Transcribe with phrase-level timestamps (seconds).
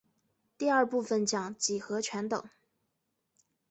[0.57, 2.43] 第二部份讲几何全等。